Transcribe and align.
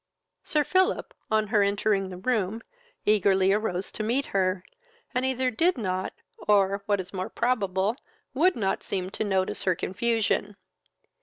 Sir 0.41 0.63
Philip, 0.63 1.13
on 1.29 1.49
her 1.49 1.61
entering 1.61 2.09
the 2.09 2.17
room, 2.17 2.63
eagerly 3.05 3.53
arose 3.53 3.91
to 3.91 4.01
meet 4.01 4.25
her, 4.33 4.63
and 5.13 5.23
either 5.23 5.51
did 5.51 5.77
not, 5.77 6.11
or, 6.47 6.81
what 6.87 6.99
is 6.99 7.13
more 7.13 7.29
probable, 7.29 7.95
would 8.33 8.55
not 8.55 8.81
seem 8.81 9.11
to 9.11 9.23
notice 9.23 9.61
her 9.61 9.75
confusion. 9.75 10.55